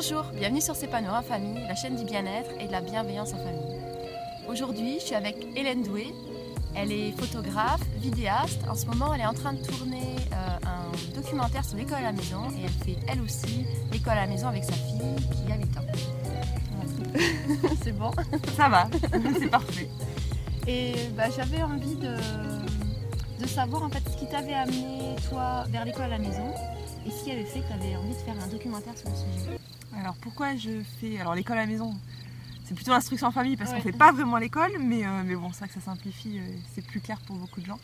Bonjour, 0.00 0.22
bienvenue 0.32 0.60
sur 0.60 0.76
C'est 0.76 0.94
en 0.94 1.22
famille, 1.22 1.60
la 1.66 1.74
chaîne 1.74 1.96
du 1.96 2.04
bien-être 2.04 2.50
et 2.60 2.68
de 2.68 2.70
la 2.70 2.80
bienveillance 2.80 3.32
en 3.32 3.38
famille. 3.38 3.80
Aujourd'hui, 4.48 4.98
je 5.00 5.06
suis 5.06 5.14
avec 5.16 5.34
Hélène 5.56 5.82
Doué. 5.82 6.14
Elle 6.76 6.92
est 6.92 7.10
photographe, 7.18 7.80
vidéaste. 7.96 8.60
En 8.70 8.76
ce 8.76 8.86
moment, 8.86 9.12
elle 9.12 9.22
est 9.22 9.26
en 9.26 9.34
train 9.34 9.54
de 9.54 9.60
tourner 9.60 10.14
euh, 10.32 10.68
un 10.68 11.16
documentaire 11.16 11.64
sur 11.64 11.76
l'école 11.76 11.98
à 11.98 12.02
la 12.02 12.12
maison 12.12 12.44
et 12.50 12.62
elle 12.62 12.86
fait 12.86 12.96
elle 13.08 13.20
aussi 13.22 13.66
l'école 13.90 14.12
à 14.12 14.26
la 14.26 14.26
maison 14.28 14.46
avec 14.46 14.62
sa 14.62 14.74
fille 14.74 15.00
qui 15.32 15.52
a 15.52 15.56
8 15.56 15.64
ans. 15.78 17.18
C'est 17.82 17.98
bon 17.98 18.12
Ça 18.56 18.68
va, 18.68 18.88
c'est 19.40 19.50
parfait. 19.50 19.88
Et 20.68 20.92
bah, 21.16 21.24
j'avais 21.36 21.64
envie 21.64 21.96
de, 21.96 22.14
de 23.42 23.46
savoir 23.48 23.82
en 23.82 23.88
fait 23.88 24.08
ce 24.08 24.16
qui 24.16 24.28
t'avait 24.28 24.54
amené 24.54 25.16
toi 25.28 25.64
vers 25.70 25.84
l'école 25.84 26.04
à 26.04 26.08
la 26.08 26.18
maison 26.18 26.54
et 27.04 27.10
ce 27.10 27.24
qui 27.24 27.32
avait 27.32 27.42
fait 27.42 27.62
que 27.62 27.66
tu 27.66 27.72
avais 27.72 27.96
envie 27.96 28.14
de 28.14 28.20
faire 28.20 28.36
un 28.40 28.46
documentaire 28.46 28.96
sur 28.96 29.08
le 29.08 29.16
sujet. 29.16 29.58
Alors 29.96 30.14
pourquoi 30.16 30.56
je 30.56 30.82
fais 31.00 31.18
alors 31.18 31.34
l'école 31.34 31.58
à 31.58 31.62
la 31.62 31.66
maison 31.66 31.94
c'est 32.64 32.74
plutôt 32.74 32.90
l'instruction 32.92 33.28
en 33.28 33.32
famille 33.32 33.56
parce 33.56 33.70
qu'on 33.70 33.76
Ouais. 33.76 33.82
fait 33.82 33.92
pas 33.92 34.12
vraiment 34.12 34.36
l'école, 34.36 34.70
mais, 34.78 35.06
euh, 35.06 35.22
mais 35.24 35.34
bon, 35.36 35.50
c'est 35.52 35.60
vrai 35.60 35.68
que 35.68 35.74
ça 35.74 35.80
simplifie, 35.80 36.38
euh, 36.38 36.42
c'est 36.74 36.84
plus 36.84 37.00
clair 37.00 37.18
pour 37.26 37.36
beaucoup 37.36 37.62
de 37.62 37.66
gens. 37.66 37.78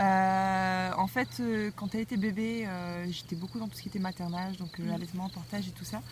Euh, 0.00 0.90
en 0.98 1.06
fait, 1.06 1.40
quand 1.76 1.94
elle 1.94 2.00
était 2.00 2.16
bébé, 2.16 2.66
j'étais 3.08 3.36
beaucoup 3.36 3.60
dans 3.60 3.68
tout 3.68 3.76
ce 3.76 3.82
qui 3.82 3.88
était 3.88 4.00
maternage, 4.00 4.56
donc 4.56 4.80
euh, 4.80 4.90
Mm. 4.90 4.94
allaitement, 4.94 5.28
portage 5.28 5.68
et 5.68 5.70
tout 5.70 5.84
ça. 5.84 6.02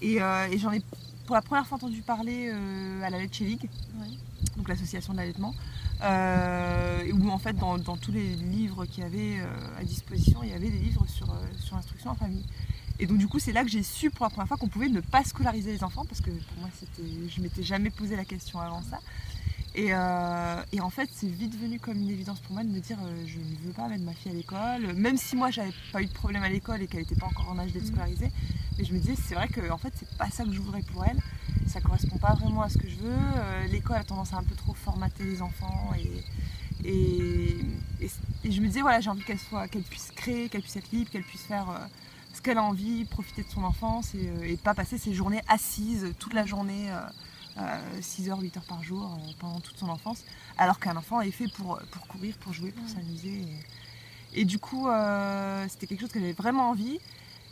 Et, 0.00 0.14
et 0.16 0.58
j'en 0.58 0.72
ai 0.72 0.80
pour 1.26 1.34
la 1.36 1.42
première 1.42 1.66
fois 1.66 1.76
entendu 1.76 2.00
parler 2.00 2.48
à 3.04 3.10
la 3.10 3.18
Leche 3.18 3.40
League, 3.40 3.68
Ouais. 4.00 4.08
donc 4.56 4.66
l'association 4.66 5.12
de 5.12 5.18
l'allaitement, 5.18 5.54
où 6.00 7.30
en 7.30 7.38
fait 7.38 7.52
dans, 7.58 7.76
dans 7.76 7.98
tous 7.98 8.12
les 8.12 8.36
livres 8.36 8.86
qu'il 8.86 9.04
y 9.04 9.06
avait 9.06 9.38
à 9.78 9.84
disposition, 9.84 10.42
il 10.42 10.48
y 10.48 10.54
avait 10.54 10.70
des 10.70 10.78
livres 10.78 11.04
sur, 11.08 11.26
sur 11.58 11.76
l'instruction 11.76 12.12
en 12.12 12.14
famille. 12.14 12.46
Et 13.00 13.06
donc 13.06 13.18
du 13.18 13.26
coup 13.28 13.38
c'est 13.38 13.52
là 13.52 13.64
que 13.64 13.70
j'ai 13.70 13.82
su 13.82 14.10
pour 14.10 14.24
la 14.26 14.30
première 14.30 14.46
fois 14.46 14.56
qu'on 14.58 14.68
pouvait 14.68 14.88
ne 14.90 15.00
pas 15.00 15.24
scolariser 15.24 15.72
les 15.72 15.82
enfants 15.82 16.04
parce 16.04 16.20
que 16.20 16.30
pour 16.30 16.58
moi 16.58 16.68
c'était, 16.78 17.08
je 17.34 17.40
m'étais 17.40 17.62
jamais 17.62 17.88
posé 17.90 18.14
la 18.14 18.24
question 18.26 18.60
avant 18.60 18.82
ça. 18.82 18.98
Et, 19.74 19.94
euh, 19.94 20.62
et 20.72 20.80
en 20.80 20.90
fait 20.90 21.08
c'est 21.12 21.28
vite 21.28 21.58
venu 21.58 21.78
comme 21.80 21.96
une 21.96 22.10
évidence 22.10 22.40
pour 22.40 22.52
moi 22.54 22.62
de 22.62 22.68
me 22.68 22.80
dire 22.80 22.98
euh, 23.02 23.24
je 23.26 23.38
ne 23.38 23.66
veux 23.66 23.72
pas 23.72 23.88
mettre 23.88 24.04
ma 24.04 24.12
fille 24.12 24.32
à 24.32 24.34
l'école, 24.34 24.92
même 24.94 25.16
si 25.16 25.34
moi 25.34 25.50
j'avais 25.50 25.72
pas 25.92 26.02
eu 26.02 26.06
de 26.06 26.12
problème 26.12 26.42
à 26.42 26.48
l'école 26.50 26.82
et 26.82 26.88
qu'elle 26.88 27.00
n'était 27.00 27.14
pas 27.14 27.26
encore 27.26 27.48
en 27.48 27.58
âge 27.58 27.72
d'être 27.72 27.84
Mhm. 27.84 27.90
scolarisée. 27.92 28.30
Mais 28.78 28.84
je 28.84 28.92
me 28.92 28.98
disais 28.98 29.14
c'est 29.16 29.34
vrai 29.34 29.48
que 29.48 29.70
en 29.70 29.78
fait 29.78 29.94
c'est 29.98 30.08
pas 30.18 30.28
ça 30.30 30.44
que 30.44 30.52
je 30.52 30.60
voudrais 30.60 30.82
pour 30.82 31.04
elle 31.04 31.18
ça 31.68 31.80
correspond 31.80 32.18
pas 32.18 32.34
vraiment 32.34 32.62
à 32.62 32.68
ce 32.68 32.76
que 32.78 32.88
je 32.88 32.96
veux. 32.96 33.10
Euh, 33.12 33.66
L'école 33.68 33.96
a 33.96 34.04
tendance 34.04 34.32
à 34.34 34.38
un 34.38 34.42
peu 34.42 34.56
trop 34.56 34.74
formater 34.74 35.22
les 35.24 35.40
enfants 35.40 35.92
et, 35.96 36.88
et, 36.88 37.56
et- 38.00 38.10
et 38.44 38.50
je 38.52 38.60
me 38.60 38.66
disais 38.66 38.80
voilà 38.82 39.00
j'ai 39.00 39.08
envie 39.10 39.22
qu'elle 39.22 39.38
soit, 39.38 39.68
qu'elle 39.68 39.82
puisse 39.82 40.10
créer, 40.16 40.48
qu'elle 40.48 40.62
puisse 40.62 40.76
être 40.76 40.90
libre, 40.92 41.10
qu'elle 41.10 41.22
puisse 41.22 41.42
faire 41.42 41.70
euh, 41.70 41.78
ce 42.32 42.40
qu'elle 42.42 42.58
a 42.58 42.62
envie, 42.62 43.04
profiter 43.04 43.42
de 43.42 43.48
son 43.48 43.64
enfance 43.64 44.14
et, 44.14 44.28
euh, 44.28 44.48
et 44.48 44.56
pas 44.56 44.74
passer 44.74 44.98
ses 44.98 45.12
journées 45.14 45.42
assises 45.48 46.12
toute 46.18 46.34
la 46.34 46.46
journée. 46.46 46.90
6 48.00 48.30
heures, 48.30 48.40
8 48.40 48.56
heures 48.56 48.64
par 48.64 48.82
jour 48.82 49.04
euh, 49.04 49.32
pendant 49.38 49.60
toute 49.60 49.76
son 49.76 49.90
enfance, 49.90 50.24
alors 50.56 50.78
qu'un 50.80 50.96
enfant 50.96 51.20
est 51.20 51.30
fait 51.30 51.48
pour, 51.52 51.78
pour 51.90 52.06
courir, 52.06 52.34
pour 52.38 52.54
jouer, 52.54 52.72
pour 52.72 52.88
s'amuser. 52.88 53.44
Et, 54.32 54.40
et 54.40 54.44
du 54.46 54.58
coup, 54.58 54.88
euh, 54.88 55.66
c'était 55.68 55.86
quelque 55.86 56.00
chose 56.00 56.12
que 56.12 56.20
j'avais 56.20 56.32
vraiment 56.32 56.70
envie 56.70 56.98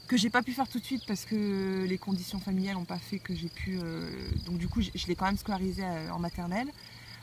que 0.06 0.17
j'ai 0.17 0.31
pas 0.31 0.43
pu 0.43 0.53
faire 0.53 0.67
tout 0.67 0.79
de 0.79 0.84
suite 0.84 1.05
parce 1.06 1.27
que 1.27 1.84
les 1.87 1.99
conditions 1.99 2.41
familiales 2.41 2.77
n'ont 2.77 2.87
pas 2.87 2.99
fait 2.99 3.19
que 3.19 3.34
j'ai 3.34 3.49
pu. 3.51 3.79
euh, 3.83 4.11
donc 4.47 4.56
du 4.56 4.67
coup, 4.67 4.81
je, 4.81 4.89
je 4.95 5.06
l'ai 5.06 5.15
quand 5.15 5.27
même 5.27 5.37
scolarisée 5.37 5.84
euh, 5.84 6.11
en 6.11 6.19
maternelle. 6.19 6.69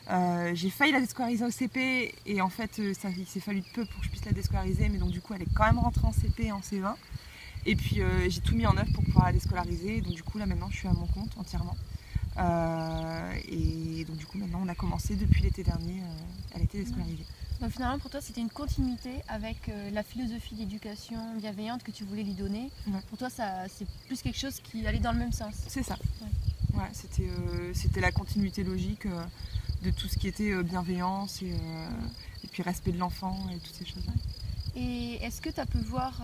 Euh, 0.08 0.52
j'ai 0.54 0.70
failli 0.70 0.92
la 0.92 1.00
déscolariser 1.00 1.44
au 1.44 1.50
CP 1.50 2.14
et 2.26 2.40
en 2.40 2.48
fait, 2.48 2.78
euh, 2.78 2.94
ça, 2.94 3.08
il 3.10 3.26
s'est 3.26 3.40
fallu 3.40 3.62
de 3.62 3.66
peu 3.74 3.84
pour 3.84 3.98
que 3.98 4.04
je 4.06 4.10
puisse 4.10 4.24
la 4.24 4.30
déscolariser, 4.32 4.88
mais 4.88 4.98
donc 4.98 5.10
du 5.10 5.20
coup, 5.20 5.34
elle 5.34 5.42
est 5.42 5.52
quand 5.52 5.64
même 5.64 5.80
rentrée 5.80 6.06
en 6.06 6.12
CP 6.12 6.44
et 6.44 6.52
en 6.52 6.60
C20. 6.60 6.94
Et 7.66 7.76
puis 7.76 8.00
euh, 8.00 8.30
j'ai 8.30 8.40
tout 8.40 8.54
mis 8.54 8.66
en 8.66 8.76
œuvre 8.76 8.92
pour 8.94 9.04
pouvoir 9.04 9.26
la 9.26 9.32
déscolariser. 9.32 10.00
Donc 10.00 10.14
du 10.14 10.22
coup, 10.22 10.38
là 10.38 10.46
maintenant, 10.46 10.70
je 10.70 10.76
suis 10.76 10.88
à 10.88 10.92
mon 10.92 11.06
compte 11.06 11.30
entièrement. 11.36 11.76
Euh, 12.38 13.32
et 13.48 14.04
donc 14.04 14.16
du 14.16 14.26
coup, 14.26 14.38
maintenant, 14.38 14.60
on 14.62 14.68
a 14.68 14.74
commencé 14.74 15.16
depuis 15.16 15.42
l'été 15.42 15.62
dernier. 15.62 16.00
euh, 16.00 16.54
elle 16.54 16.60
a 16.60 16.64
été 16.64 16.78
déscolarisée. 16.82 17.26
Donc 17.60 17.70
finalement 17.70 17.98
pour 17.98 18.10
toi 18.10 18.20
c'était 18.20 18.42
une 18.42 18.50
continuité 18.50 19.12
avec 19.28 19.70
euh, 19.70 19.90
la 19.90 20.02
philosophie 20.02 20.54
d'éducation 20.56 21.16
bienveillante 21.38 21.82
que 21.82 21.90
tu 21.90 22.04
voulais 22.04 22.22
lui 22.22 22.34
donner. 22.34 22.70
Ouais. 22.86 23.00
Pour 23.08 23.16
toi 23.16 23.30
ça 23.30 23.64
c'est 23.74 23.86
plus 24.06 24.20
quelque 24.20 24.38
chose 24.38 24.60
qui 24.60 24.86
allait 24.86 24.98
dans 24.98 25.12
le 25.12 25.18
même 25.18 25.32
sens. 25.32 25.54
C'est 25.66 25.82
ça. 25.82 25.96
Ouais. 26.20 26.78
Ouais, 26.78 26.90
c'était, 26.92 27.28
euh, 27.30 27.72
c'était 27.72 28.02
la 28.02 28.12
continuité 28.12 28.62
logique 28.62 29.06
euh, 29.06 29.24
de 29.82 29.90
tout 29.90 30.06
ce 30.06 30.18
qui 30.18 30.28
était 30.28 30.50
euh, 30.50 30.62
bienveillance 30.62 31.40
et, 31.40 31.52
euh, 31.52 31.88
et 32.44 32.48
puis 32.48 32.62
respect 32.62 32.92
de 32.92 32.98
l'enfant 32.98 33.48
et 33.50 33.56
toutes 33.58 33.74
ces 33.74 33.86
choses-là. 33.86 34.12
Et 34.76 35.14
est-ce 35.24 35.40
que 35.40 35.48
tu 35.48 35.58
as 35.58 35.64
pu 35.64 35.78
voir 35.78 36.20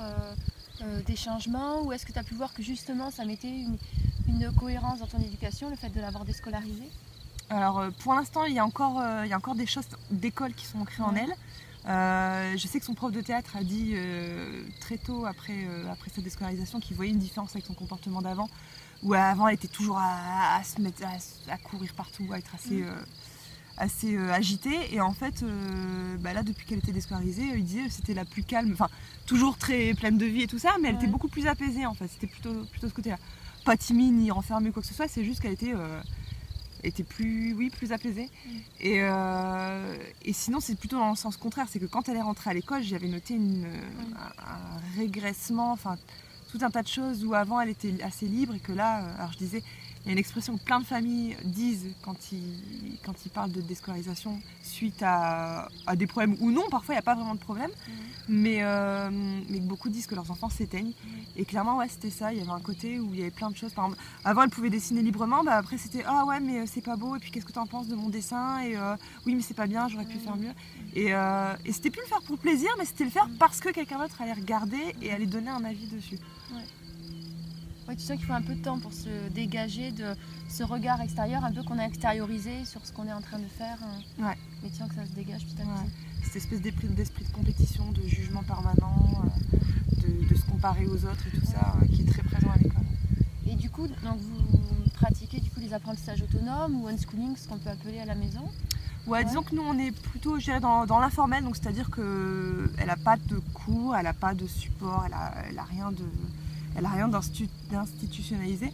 euh, 0.83 1.01
des 1.03 1.17
changements 1.17 1.83
ou 1.83 1.93
est-ce 1.93 2.07
que 2.07 2.13
tu 2.13 2.19
as 2.19 2.25
pu 2.25 2.35
voir 2.35 2.53
que 2.53 2.63
justement 2.63 3.11
ça 3.11 3.25
mettait 3.25 3.49
une, 3.49 3.77
une 4.29 4.53
cohérence 4.53 5.01
dans 5.01 5.07
ton 5.07 5.19
éducation, 5.19 5.71
le 5.71 5.77
fait 5.77 5.91
de 5.91 6.01
l'avoir 6.01 6.25
déscolarisée 6.25 6.91
Alors 7.51 7.79
euh, 7.79 7.91
pour 8.03 8.15
l'instant, 8.15 8.45
il 8.45 8.55
y, 8.55 8.59
a 8.59 8.65
encore, 8.65 9.01
euh, 9.01 9.23
il 9.25 9.31
y 9.31 9.33
a 9.33 9.37
encore 9.37 9.55
des 9.55 9.67
choses 9.67 9.87
d'école 10.11 10.55
qui 10.55 10.67
sont 10.67 10.79
ancrées 10.81 11.03
en 11.03 11.15
elle. 11.15 11.35
Euh, 11.89 12.57
je 12.57 12.67
sais 12.69 12.79
que 12.79 12.85
son 12.85 12.95
prof 12.95 13.11
de 13.11 13.21
théâtre 13.21 13.57
a 13.57 13.65
dit 13.65 13.93
euh, 13.95 14.63
très 14.81 14.99
tôt 14.99 15.27
après, 15.27 15.65
euh, 15.67 15.91
après 15.91 16.11
sa 16.11 16.23
déscolarisation 16.23 16.79
qu'il 16.79 16.95
voyait 16.95 17.11
une 17.11 17.19
différence 17.19 17.51
avec 17.53 17.67
son 17.67 17.75
comportement 17.75 18.23
d'avant, 18.23 18.49
où 19.03 19.15
avant 19.15 19.49
elle 19.49 19.55
était 19.55 19.69
toujours 19.69 19.99
à, 19.99 20.59
à 20.59 20.63
se 20.63 20.81
mettre, 20.81 21.03
à, 21.49 21.59
courir 21.59 21.93
partout, 21.95 22.29
à 22.33 22.39
être 22.39 22.55
assez, 22.55 22.83
euh, 22.83 22.95
assez 23.79 24.17
agitée. 24.17 24.95
Et 24.95 25.01
en 25.01 25.13
fait, 25.13 25.45
bah 26.21 26.33
là 26.33 26.45
depuis 26.45 26.67
qu'elle 26.67 26.79
était 26.79 26.93
déscolarisée, 26.93 27.51
il 27.57 27.65
disait 27.65 27.87
que 27.87 27.93
c'était 27.93 28.15
la 28.15 28.25
plus 28.25 28.45
calme, 28.45 28.71
enfin 28.73 28.89
toujours 29.27 29.57
très 29.57 29.95
pleine 29.95 30.19
de 30.19 30.27
vie 30.27 30.43
et 30.43 30.47
tout 30.47 30.59
ça, 30.59 30.77
mais 30.81 30.89
elle 30.89 30.97
était 30.97 31.07
beaucoup 31.07 31.29
plus 31.29 31.47
apaisée 31.47 31.87
en 31.87 31.95
fait. 31.95 32.09
C'était 32.09 32.27
plutôt, 32.27 32.65
plutôt 32.71 32.89
ce 32.89 32.95
côté-là. 32.95 33.19
Pas 33.65 33.77
timide 33.77 34.15
ni 34.15 34.31
renfermée 34.31 34.71
ou 34.71 34.73
quoi 34.73 34.83
que 34.83 34.89
ce 34.89 34.95
soit, 34.95 35.09
c'est 35.09 35.25
juste 35.25 35.41
qu'elle 35.41 35.53
était, 35.53 35.73
euh, 35.75 36.01
était 36.83 37.05
plus, 37.05 37.55
oui, 37.55 37.71
plus 37.71 37.93
apaisée. 37.93 38.29
Et, 38.81 38.99
euh, 39.03 39.97
et 40.25 40.33
sinon, 40.33 40.59
c'est 40.61 40.75
plutôt 40.75 40.99
dans 40.99 41.11
le 41.11 41.17
sens 41.17 41.37
contraire. 41.37 41.67
C'est 41.71 41.79
que 41.79 41.87
quand 41.87 42.09
elle 42.09 42.17
est 42.17 42.23
rentrée 42.23 42.51
à 42.51 42.55
l'école, 42.55 42.83
j'avais 42.83 43.09
noté 43.09 43.35
une, 43.35 43.67
un, 44.17 44.43
un 44.43 44.99
régressement, 44.99 45.73
enfin 45.73 45.97
tout 46.51 46.59
un 46.63 46.71
tas 46.71 46.83
de 46.83 46.89
choses 46.89 47.25
où 47.25 47.35
avant 47.35 47.61
elle 47.61 47.71
était 47.71 48.03
assez 48.03 48.27
libre 48.27 48.55
et 48.55 48.59
que 48.59 48.73
là, 48.73 49.03
euh, 49.03 49.19
alors 49.19 49.33
je 49.33 49.39
disais, 49.39 49.63
il 50.05 50.09
y 50.09 50.09
a 50.09 50.13
une 50.13 50.19
expression 50.19 50.57
que 50.57 50.65
plein 50.65 50.81
de 50.81 50.85
familles 50.85 51.37
disent 51.45 51.87
quand 52.03 52.33
ils, 52.33 52.99
quand 53.05 53.15
ils 53.25 53.31
parlent 53.31 53.53
de 53.53 53.61
déscolarisation 53.61 54.41
suite 54.63 55.01
à, 55.03 55.69
à 55.87 55.95
des 55.95 56.09
problèmes 56.09 56.37
ou 56.41 56.51
non, 56.51 56.69
parfois 56.71 56.95
il 56.95 56.97
n'y 56.97 57.01
a 57.01 57.03
pas 57.03 57.15
vraiment 57.15 57.35
de 57.35 57.41
problème, 57.41 57.71
mais, 58.29 58.59
euh, 58.63 59.11
mais 59.49 59.59
que 59.59 59.65
beaucoup 59.65 59.91
disent 59.91 60.07
que 60.07 60.17
leurs 60.17 60.31
enfants 60.31 60.49
s'éteignent. 60.49 60.93
Et 61.37 61.45
clairement, 61.45 61.77
ouais, 61.77 61.89
c'était 61.89 62.11
ça. 62.11 62.33
Il 62.33 62.39
y 62.39 62.43
avait 62.43 62.51
un 62.51 62.61
côté 62.61 62.99
où 62.99 63.15
il 63.15 63.21
y 63.21 63.23
avait 63.23 63.31
plein 63.31 63.51
de 63.51 63.57
choses. 63.57 63.73
Par 63.73 63.87
exemple, 63.87 64.03
avant, 64.25 64.43
elle 64.43 64.51
pouvait 64.51 64.71
dessiner 64.71 65.03
librement, 65.03 65.45
bah, 65.45 65.57
après 65.57 65.79
c'était 65.79 66.05
ah 66.05 66.25
ouais, 66.27 66.41
mais 66.41 66.61
euh, 66.61 66.65
c'est 66.67 66.83
pas 66.83 66.97
beau, 66.97 67.15
et 67.17 67.19
puis 67.21 67.31
qu'est-ce 67.31 67.47
que 67.47 67.53
tu 67.53 67.59
en 67.59 67.67
penses 67.67 67.87
de 67.87 67.95
mon 67.95 68.09
dessin? 68.09 68.61
Et 68.61 68.77
euh, 68.77 68.97
oui, 69.25 69.37
mais 69.37 69.43
c'est 69.43 69.55
pas 69.55 69.69
bien, 69.69 69.87
j'aurais 69.89 70.05
pu 70.05 70.19
faire 70.19 70.37
mieux. 70.37 70.53
Et, 70.95 71.15
euh, 71.15 71.55
et 71.65 71.73
c'était 71.73 71.91
plus 71.91 72.03
le 72.03 72.09
faire 72.09 72.23
pour 72.23 72.39
plaisir, 72.39 72.71
mais 72.79 72.85
c'était 72.85 73.05
le 73.05 73.11
faire 73.11 73.29
parce 73.39 73.61
que 73.61 73.69
quelqu'un 73.71 73.99
d'autre 73.99 74.21
allait 74.21 74.33
regarder 74.33 74.95
et 75.01 75.13
allait 75.13 75.27
donner 75.27 75.51
un 75.51 75.65
avis 75.65 75.87
dessus. 75.87 76.19
Ouais, 76.53 76.63
tu 77.95 78.01
sens 78.03 78.17
qu'il 78.17 78.27
faut 78.27 78.33
un 78.33 78.43
peu 78.43 78.55
de 78.55 78.63
temps 78.63 78.79
pour 78.79 78.93
se 78.93 79.29
dégager 79.31 79.91
de 79.93 80.15
ce 80.49 80.63
regard 80.63 81.01
extérieur, 81.01 81.45
un 81.45 81.53
peu 81.53 81.63
qu'on 81.63 81.79
a 81.79 81.85
extériorisé 81.85 82.65
sur 82.65 82.85
ce 82.87 82.93
qu'on 82.93 83.07
est 83.07 83.13
en 83.13 83.21
train 83.21 83.39
de 83.39 83.47
faire. 83.47 83.79
hein. 83.83 84.25
Ouais. 84.29 84.37
Mais 84.63 84.69
tu 84.71 84.77
sens 84.77 84.89
que 84.89 84.95
ça 84.97 85.07
se 85.07 85.13
dégage 85.13 85.45
petit 85.47 85.63
à 85.63 85.65
Ouais. 85.65 85.71
petit. 85.85 86.25
Cette 86.25 86.37
espèce 86.37 86.61
d'esprit 86.63 87.25
de 87.25 87.31
compétition, 87.33 87.91
de 87.93 88.03
jugement 88.07 88.43
permanent, 88.43 89.23
euh, 89.25 89.59
de, 90.07 90.29
de 90.29 90.35
se 90.35 90.45
comparer 90.47 90.87
aux 90.87 91.05
autres 91.05 91.27
et 91.27 91.39
tout 91.39 91.47
ça, 91.47 91.75
euh, 91.83 91.87
qui 91.87 92.03
est 92.03 92.07
très 92.07 92.23
présent 92.23 92.51
à 92.51 92.57
l'école. 92.59 92.85
Et 93.47 93.55
du 93.57 93.69
coup, 93.71 93.87
donc 93.87 94.19
vous 94.19 94.91
pratiquez 94.95 95.41
du 95.41 95.51
coup 95.51 95.61
les 95.61 95.75
apprentissages 95.75 96.23
autonomes 96.23 96.81
ou 96.81 96.87
unschooling, 96.89 97.37
ce 97.37 97.49
qu'on 97.49 97.59
peut 97.59 97.71
appeler 97.71 97.99
à 98.01 98.05
la 98.07 98.15
maison? 98.15 98.43
Ouais, 99.07 99.19
Ouais. 99.19 99.25
disons 99.25 99.43
que 99.43 99.55
nous 99.57 99.63
on 99.63 99.77
est 99.79 99.91
plutôt 99.91 100.39
je 100.39 100.45
dirais, 100.45 100.61
dans, 100.61 100.87
dans 100.87 101.01
l'informel, 101.01 101.43
donc 101.43 101.57
c'est-à-dire 101.57 101.91
qu'elle 101.91 102.87
n'a 102.87 102.97
pas 102.97 103.17
de 103.17 103.41
cours, 103.53 103.97
elle 103.97 104.05
n'a 104.05 104.13
pas 104.13 104.33
de 104.33 104.47
support, 104.47 105.03
elle 105.07 105.13
a, 105.15 105.35
elle 105.51 105.59
a 105.59 105.65
rien 105.65 105.91
de, 105.91 106.05
elle 106.77 106.87
a 106.87 106.91
rien 106.91 107.09
d'institutionnalisé. 107.09 108.73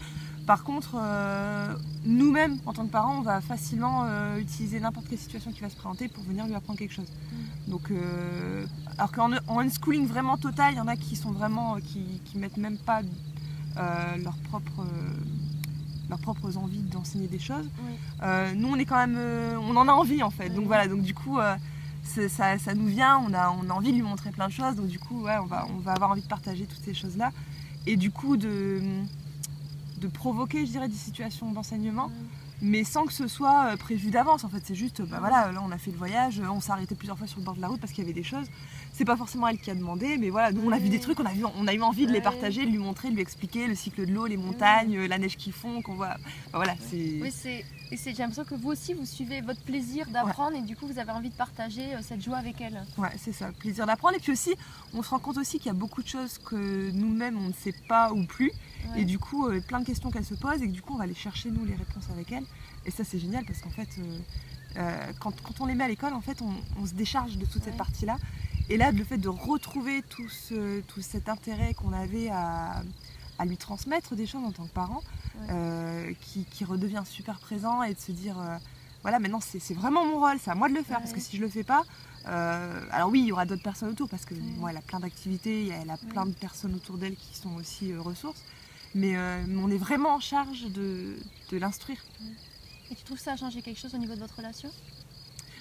Par 0.48 0.64
contre, 0.64 0.96
euh, 0.98 1.76
nous-mêmes 2.06 2.56
en 2.64 2.72
tant 2.72 2.86
que 2.86 2.90
parents, 2.90 3.18
on 3.18 3.20
va 3.20 3.42
facilement 3.42 4.06
euh, 4.06 4.38
utiliser 4.38 4.80
n'importe 4.80 5.06
quelle 5.06 5.18
situation 5.18 5.52
qui 5.52 5.60
va 5.60 5.68
se 5.68 5.76
présenter 5.76 6.08
pour 6.08 6.24
venir 6.24 6.46
lui 6.46 6.54
apprendre 6.54 6.78
quelque 6.78 6.94
chose. 6.94 7.12
Donc, 7.66 7.90
euh, 7.90 8.64
alors 8.96 9.12
qu'en 9.12 9.30
en 9.46 9.58
unschooling 9.60 10.06
vraiment 10.06 10.38
total, 10.38 10.72
il 10.72 10.76
y 10.78 10.80
en 10.80 10.88
a 10.88 10.96
qui 10.96 11.16
sont 11.16 11.32
vraiment 11.32 11.76
qui, 11.76 12.22
qui 12.24 12.38
mettent 12.38 12.56
même 12.56 12.78
pas 12.78 13.02
leur 14.16 14.36
propre 14.48 14.86
leurs 16.08 16.18
propres 16.18 16.56
envies 16.56 16.80
d'enseigner 16.80 17.28
des 17.28 17.38
choses. 17.38 17.68
Nous, 18.56 18.68
on 18.68 18.76
est 18.76 18.86
quand 18.86 19.06
même, 19.06 19.18
on 19.60 19.76
en 19.76 19.86
a 19.86 19.92
envie 19.92 20.22
en 20.22 20.30
fait. 20.30 20.48
Donc 20.48 20.66
voilà, 20.66 20.88
donc 20.88 21.02
du 21.02 21.12
coup, 21.12 21.38
ça 22.04 22.74
nous 22.74 22.86
vient, 22.86 23.18
on 23.18 23.34
a, 23.34 23.50
on 23.50 23.68
a 23.68 23.74
envie 23.74 23.90
de 23.90 23.96
lui 23.96 24.02
montrer 24.02 24.30
plein 24.30 24.48
de 24.48 24.52
choses. 24.52 24.76
Donc 24.76 24.86
du 24.86 24.98
coup, 24.98 25.24
ouais, 25.24 25.36
on 25.42 25.44
va, 25.44 25.66
on 25.68 25.78
va 25.78 25.92
avoir 25.92 26.10
envie 26.10 26.22
de 26.22 26.26
partager 26.26 26.64
toutes 26.64 26.82
ces 26.82 26.94
choses-là. 26.94 27.32
Et 27.86 27.96
du 27.96 28.10
coup, 28.10 28.36
de, 28.36 28.80
de 29.98 30.08
provoquer, 30.08 30.66
je 30.66 30.72
dirais, 30.72 30.88
des 30.88 30.94
situations 30.94 31.52
d'enseignement 31.52 32.10
mais 32.60 32.84
sans 32.84 33.06
que 33.06 33.12
ce 33.12 33.28
soit 33.28 33.72
euh, 33.72 33.76
prévu 33.76 34.10
d'avance. 34.10 34.44
En 34.44 34.48
fait, 34.48 34.60
c'est 34.64 34.74
juste, 34.74 35.02
bah 35.02 35.18
voilà, 35.20 35.52
là 35.52 35.62
on 35.64 35.70
a 35.70 35.78
fait 35.78 35.90
le 35.90 35.96
voyage, 35.96 36.40
on 36.40 36.60
s'est 36.60 36.72
arrêté 36.72 36.94
plusieurs 36.94 37.18
fois 37.18 37.26
sur 37.26 37.38
le 37.38 37.44
bord 37.44 37.54
de 37.54 37.60
la 37.60 37.68
route 37.68 37.80
parce 37.80 37.92
qu'il 37.92 38.04
y 38.04 38.06
avait 38.06 38.14
des 38.14 38.24
choses. 38.24 38.46
C'est 38.98 39.04
pas 39.04 39.16
forcément 39.16 39.46
elle 39.46 39.60
qui 39.60 39.70
a 39.70 39.76
demandé, 39.76 40.18
mais 40.18 40.28
voilà, 40.28 40.50
nous 40.50 40.60
on 40.66 40.72
a 40.72 40.78
vu 40.78 40.88
des 40.88 40.98
trucs, 40.98 41.20
on 41.20 41.24
a, 41.24 41.32
vu, 41.32 41.44
on 41.44 41.68
a 41.68 41.72
eu 41.72 41.82
envie 41.82 42.04
de 42.04 42.10
les 42.10 42.20
partager, 42.20 42.66
de 42.66 42.70
lui 42.72 42.78
montrer, 42.78 43.10
de 43.10 43.14
lui 43.14 43.22
expliquer 43.22 43.68
le 43.68 43.76
cycle 43.76 44.04
de 44.04 44.12
l'eau, 44.12 44.26
les 44.26 44.36
montagnes, 44.36 45.06
la 45.06 45.18
neige 45.18 45.36
qu'ils 45.36 45.52
font, 45.52 45.82
qu'on 45.82 45.94
voit. 45.94 46.16
voilà, 46.52 46.74
c'est. 46.90 47.20
Oui, 47.22 47.30
c'est. 47.30 47.64
Et 47.92 47.96
j'ai 47.96 48.12
l'impression 48.14 48.42
que 48.42 48.56
vous 48.56 48.70
aussi, 48.70 48.94
vous 48.94 49.06
suivez 49.06 49.40
votre 49.40 49.60
plaisir 49.62 50.08
d'apprendre 50.10 50.56
et 50.56 50.62
du 50.62 50.74
coup, 50.74 50.88
vous 50.88 50.98
avez 50.98 51.12
envie 51.12 51.30
de 51.30 51.36
partager 51.36 51.94
euh, 51.94 52.00
cette 52.02 52.20
joie 52.20 52.38
avec 52.38 52.60
elle. 52.60 52.82
Ouais, 52.98 53.12
c'est 53.16 53.32
ça, 53.32 53.52
plaisir 53.52 53.86
d'apprendre. 53.86 54.16
Et 54.16 54.18
puis 54.18 54.32
aussi, 54.32 54.56
on 54.92 55.04
se 55.04 55.10
rend 55.10 55.20
compte 55.20 55.38
aussi 55.38 55.58
qu'il 55.58 55.68
y 55.68 55.70
a 55.70 55.78
beaucoup 55.78 56.02
de 56.02 56.08
choses 56.08 56.38
que 56.38 56.90
nous-mêmes, 56.90 57.38
on 57.38 57.46
ne 57.46 57.52
sait 57.52 57.74
pas 57.88 58.12
ou 58.12 58.24
plus. 58.24 58.50
Et 58.96 59.04
du 59.04 59.20
coup, 59.20 59.46
euh, 59.46 59.60
plein 59.60 59.78
de 59.78 59.86
questions 59.86 60.10
qu'elle 60.10 60.24
se 60.24 60.34
pose 60.34 60.60
et 60.60 60.66
que 60.66 60.72
du 60.72 60.82
coup, 60.82 60.94
on 60.94 60.96
va 60.96 61.04
aller 61.04 61.14
chercher, 61.14 61.52
nous, 61.52 61.64
les 61.64 61.76
réponses 61.76 62.10
avec 62.12 62.32
elle. 62.32 62.44
Et 62.84 62.90
ça, 62.90 63.04
c'est 63.04 63.20
génial 63.20 63.44
parce 63.44 63.60
qu'en 63.60 63.70
fait, 63.70 63.88
euh, 63.98 64.18
euh, 64.76 65.12
quand, 65.20 65.32
on 65.60 65.66
les 65.66 65.74
met 65.74 65.84
à 65.84 65.88
l'école, 65.88 66.12
en 66.12 66.20
fait, 66.20 66.42
on, 66.42 66.86
se 66.86 66.94
décharge 66.94 67.36
de 67.36 67.46
toute 67.46 67.64
cette 67.64 67.76
partie-là. 67.76 68.16
Et 68.70 68.76
là, 68.76 68.92
le 68.92 69.02
fait 69.04 69.18
de 69.18 69.28
retrouver 69.28 70.02
tout, 70.02 70.28
ce, 70.28 70.80
tout 70.80 71.00
cet 71.00 71.28
intérêt 71.28 71.74
qu'on 71.74 71.92
avait 71.92 72.28
à, 72.28 72.82
lui 73.46 73.56
transmettre 73.56 74.14
des 74.14 74.26
choses 74.26 74.44
en 74.44 74.52
tant 74.52 74.66
que 74.66 74.72
parent, 74.72 75.02
euh, 75.48 76.12
qui, 76.20 76.64
redevient 76.64 77.04
super 77.06 77.38
présent 77.38 77.82
et 77.82 77.94
de 77.94 77.98
se 77.98 78.12
dire, 78.12 78.36
voilà, 79.02 79.18
maintenant, 79.20 79.40
c'est 79.40 79.74
vraiment 79.74 80.04
mon 80.04 80.18
rôle, 80.18 80.38
c'est 80.40 80.50
à 80.50 80.54
moi 80.54 80.68
de 80.68 80.74
le 80.74 80.82
faire. 80.82 80.98
Parce 80.98 81.12
que 81.12 81.20
si 81.20 81.36
je 81.36 81.42
le 81.42 81.48
fais 81.48 81.64
pas, 81.64 81.84
alors 82.26 83.08
oui, 83.08 83.20
il 83.20 83.26
y 83.26 83.32
aura 83.32 83.46
d'autres 83.46 83.62
personnes 83.62 83.90
autour 83.90 84.08
parce 84.08 84.26
que 84.26 84.34
moi, 84.34 84.70
elle 84.70 84.76
a 84.76 84.82
plein 84.82 85.00
d'activités, 85.00 85.68
elle 85.68 85.90
a 85.90 85.96
plein 85.96 86.26
de 86.26 86.34
personnes 86.34 86.74
autour 86.74 86.98
d'elle 86.98 87.16
qui 87.16 87.36
sont 87.36 87.54
aussi 87.56 87.94
ressources. 87.96 88.42
Mais, 88.94 89.16
on 89.16 89.70
est 89.70 89.78
vraiment 89.78 90.16
en 90.16 90.20
charge 90.20 90.64
de, 90.64 91.16
de 91.50 91.56
l'instruire. 91.56 92.04
Et 92.90 92.94
tu 92.94 93.04
trouves 93.04 93.18
ça 93.18 93.32
a 93.32 93.36
changé 93.36 93.62
quelque 93.62 93.78
chose 93.78 93.94
au 93.94 93.98
niveau 93.98 94.14
de 94.14 94.20
votre 94.20 94.36
relation? 94.36 94.70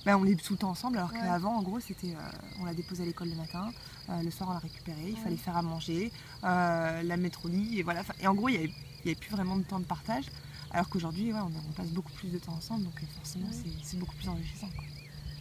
Ben, 0.08 0.16
on 0.16 0.26
est 0.26 0.42
tout 0.42 0.54
le 0.54 0.58
temps 0.58 0.70
ensemble, 0.70 1.00
alors 1.00 1.12
qu'avant, 1.12 1.58
en 1.58 1.62
gros, 1.62 1.82
c'était, 1.82 2.14
euh, 2.16 2.62
on 2.62 2.66
la 2.66 2.74
déposait 2.74 3.04
à 3.04 3.06
l'école 3.06 3.28
le 3.28 3.36
matin, 3.36 3.74
euh, 4.10 4.22
le 4.24 4.32
soir 4.32 4.48
on 4.50 4.54
la 4.54 4.60
récupérait, 4.60 5.10
il 5.10 5.18
fallait 5.18 5.36
faire 5.36 5.58
à 5.58 5.62
manger, 5.62 6.14
euh, 6.46 7.04
la 7.04 7.18
mettre 7.18 7.44
au 7.44 7.50
lit, 7.50 7.80
et 7.80 7.84
voilà. 7.84 8.04
Et 8.22 8.26
en 8.26 8.34
gros, 8.34 8.48
il 8.48 8.54
n'y 8.54 8.58
avait, 8.60 8.74
avait, 9.04 9.16
plus 9.16 9.32
vraiment 9.32 9.58
de 9.58 9.64
temps 9.64 9.82
de 9.82 9.84
partage, 9.84 10.24
alors 10.72 10.88
qu'aujourd'hui, 10.88 11.34
on, 11.34 11.48
on, 11.48 11.74
passe 11.74 11.90
beaucoup 11.90 12.14
plus 12.14 12.30
de 12.30 12.38
temps 12.40 12.54
ensemble, 12.54 12.86
donc 12.86 12.94
forcément, 13.18 13.50
c'est 13.84 14.00
beaucoup 14.00 14.16
plus 14.16 14.30
enrichissant. 14.30 14.70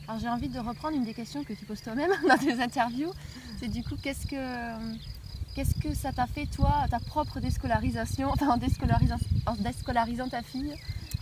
Alors 0.09 0.21
j'ai 0.21 0.29
envie 0.29 0.49
de 0.49 0.59
reprendre 0.59 0.97
une 0.97 1.05
des 1.05 1.15
questions 1.15 1.45
que 1.45 1.53
tu 1.53 1.65
poses 1.65 1.83
toi-même 1.83 2.11
dans 2.29 2.37
tes 2.37 2.61
interviews, 2.61 3.13
c'est 3.61 3.69
du 3.69 3.85
coup, 3.85 3.95
qu'est-ce 4.03 4.27
que 4.27 4.97
Qu'est-ce 5.55 5.75
que 5.81 5.95
ça 5.95 6.13
t'a 6.13 6.27
fait, 6.27 6.45
toi, 6.45 6.85
ta 6.91 6.99
propre 6.99 7.41
déscolarisation, 7.41 8.31
enfin 8.31 8.49
en 8.49 9.57
déscolarisant 9.57 10.29
ta 10.29 10.43
fille 10.43 10.75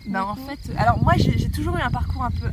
ben, 0.07 0.23
en 0.23 0.35
fait, 0.35 0.59
alors 0.77 1.03
moi 1.03 1.15
j'ai 1.17 1.49
toujours 1.51 1.77
eu 1.77 1.81
un 1.81 1.91
parcours 1.91 2.25
un 2.25 2.31
peu 2.31 2.51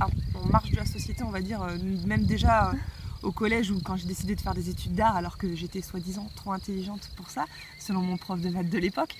en 0.00 0.48
marche 0.48 0.70
de 0.70 0.76
la 0.76 0.86
société, 0.86 1.22
on 1.22 1.30
va 1.30 1.40
dire, 1.40 1.62
euh, 1.62 1.76
même 2.06 2.24
déjà 2.24 2.70
euh, 2.70 2.74
au 3.22 3.32
collège 3.32 3.70
ou 3.70 3.80
quand 3.80 3.96
j'ai 3.96 4.06
décidé 4.06 4.34
de 4.34 4.40
faire 4.40 4.54
des 4.54 4.70
études 4.70 4.94
d'art 4.94 5.16
alors 5.16 5.38
que 5.38 5.54
j'étais 5.54 5.82
soi-disant 5.82 6.28
trop 6.36 6.52
intelligente 6.52 7.10
pour 7.16 7.30
ça, 7.30 7.44
selon 7.78 8.00
mon 8.00 8.16
prof 8.16 8.40
de 8.40 8.48
maths 8.48 8.70
de 8.70 8.78
l'époque. 8.78 9.14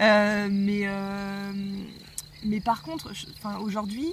Euh, 0.00 0.48
mais, 0.50 0.86
mais 2.44 2.60
par 2.60 2.82
contre, 2.82 3.12
aujourd'hui, 3.60 4.12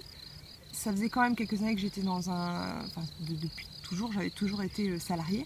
ça 0.71 0.91
faisait 0.91 1.09
quand 1.09 1.21
même 1.21 1.35
quelques 1.35 1.61
années 1.61 1.75
que 1.75 1.81
j'étais 1.81 2.01
dans 2.01 2.29
un. 2.29 2.83
Enfin, 2.85 3.01
depuis 3.21 3.67
toujours, 3.83 4.11
j'avais 4.11 4.29
toujours 4.29 4.63
été 4.63 4.99
salarié. 4.99 5.45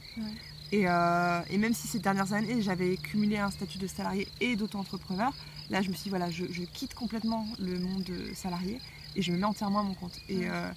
Et, 0.71 0.83
et, 0.83 1.57
même 1.57 1.73
si 1.73 1.87
ces 1.87 1.99
dernières 1.99 2.33
années, 2.33 2.61
j'avais 2.61 2.95
cumulé 2.97 3.37
un 3.37 3.51
statut 3.51 3.77
de 3.77 3.87
salarié 3.87 4.27
et 4.39 4.55
d'auto-entrepreneur, 4.55 5.33
Là, 5.71 5.81
je 5.81 5.87
me 5.87 5.93
suis 5.93 6.03
dit, 6.03 6.09
voilà, 6.09 6.29
je, 6.29 6.43
quitte 6.73 6.93
complètement 6.93 7.47
le 7.57 7.79
monde 7.79 8.11
salarié 8.35 8.79
et 9.15 9.21
je 9.21 9.31
me 9.31 9.37
mets 9.37 9.45
entièrement 9.45 9.79
à 9.79 9.83
mon 9.83 9.93
compte. 9.93 10.19
Et, 10.27 10.49
euh, 10.49 10.69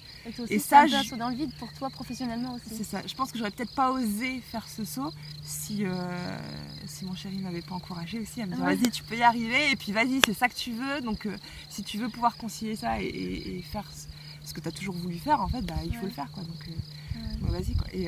et, 0.49 0.59
ça, 0.59 0.87
je... 0.87 1.15
dans 1.15 1.29
le 1.29 1.35
vide 1.35 1.51
pour 1.59 1.71
toi 1.73 1.89
professionnellement 1.89 2.53
aussi. 2.53 2.75
C'est 2.75 2.83
ça. 2.85 3.01
Je 3.05 3.13
pense 3.13 3.31
que 3.31 3.37
j'aurais 3.37 3.51
peut-être 3.51 3.75
pas 3.75 3.91
osé 3.91 4.39
faire 4.39 4.67
ce 4.67 4.85
saut 4.85 5.11
si, 5.43 5.85
euh, 5.85 6.37
si 6.85 7.05
mon 7.05 7.13
chéri 7.13 7.37
m'avait 7.39 7.61
pas 7.61 7.75
encouragé 7.75 8.19
aussi 8.19 8.41
à 8.41 8.45
me 8.45 8.55
dire, 8.55 8.63
vas-y, 8.63 8.89
tu 8.89 9.03
peux 9.03 9.17
y 9.17 9.23
arriver 9.23 9.71
et 9.71 9.75
puis 9.75 9.91
vas-y, 9.91 10.21
c'est 10.25 10.33
ça 10.33 10.47
que 10.47 10.55
tu 10.55 10.71
veux. 10.71 11.01
Donc, 11.01 11.25
euh, 11.25 11.35
si 11.69 11.83
tu 11.83 11.97
veux 11.97 12.09
pouvoir 12.09 12.37
concilier 12.37 12.77
ça 12.77 13.01
et, 13.01 13.63
faire 13.69 13.89
ce 14.43 14.53
que 14.53 14.61
tu 14.61 14.67
as 14.67 14.71
toujours 14.71 14.95
voulu 14.95 15.17
faire, 15.17 15.41
en 15.41 15.49
fait, 15.49 15.61
bah, 15.61 15.75
il 15.85 15.93
faut 15.95 16.05
le 16.05 16.11
faire. 16.11 16.31
Quoi. 16.31 16.43
Donc, 16.43 16.69
vas-y. 17.41 17.75
Quoi. 17.75 17.87
Et, 17.93 18.07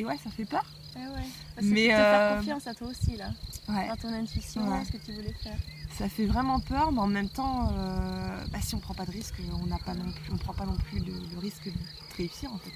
et 0.00 0.04
ouais, 0.04 0.16
ça 0.22 0.30
fait 0.30 0.44
peur. 0.44 0.64
Ouais, 0.96 1.02
ouais. 1.02 1.62
Mais 1.62 1.88
te 1.88 1.88
faire 1.88 2.38
confiance 2.38 2.66
à 2.66 2.74
toi 2.74 2.88
aussi 2.88 3.16
là, 3.16 3.30
dans 3.68 3.96
ton 3.96 4.12
intuition, 4.12 4.62
ce 4.84 4.92
que 4.92 4.98
tu 4.98 5.12
voulais 5.12 5.34
faire 5.42 5.56
ça 6.00 6.08
fait 6.08 6.24
vraiment 6.24 6.60
peur, 6.60 6.92
mais 6.92 7.00
en 7.00 7.06
même 7.06 7.28
temps, 7.28 7.70
euh, 7.76 8.44
bah, 8.50 8.58
si 8.62 8.74
on 8.74 8.78
prend 8.78 8.94
pas 8.94 9.04
de 9.04 9.10
risque, 9.10 9.34
on 9.62 9.66
n'a 9.66 9.78
pas 9.78 9.92
non 9.92 10.10
plus, 10.10 10.32
on 10.32 10.38
prend 10.38 10.54
pas 10.54 10.64
non 10.64 10.76
plus 10.76 10.98
le, 11.00 11.38
risque 11.38 11.66
de 11.66 12.16
réussir 12.16 12.50
en 12.52 12.58
fait. 12.58 12.72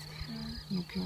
Donc 0.71 0.85
euh, 0.97 1.01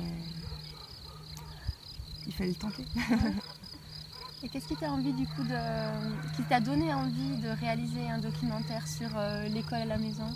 il 2.26 2.32
fallait 2.32 2.50
le 2.50 2.56
tenter. 2.56 2.84
Et 4.42 4.48
qu'est-ce 4.48 4.66
qui 4.66 4.76
t'a 4.76 4.90
envie 4.90 5.12
du 5.12 5.26
coup 5.26 5.42
de, 5.44 6.34
qui 6.36 6.42
t'a 6.42 6.60
donné 6.60 6.92
envie 6.92 7.36
de 7.36 7.48
réaliser 7.60 8.08
un 8.08 8.18
documentaire 8.18 8.86
sur 8.86 9.10
euh, 9.16 9.48
l'école 9.48 9.78
à 9.78 9.84
la 9.84 9.98
maison? 9.98 10.28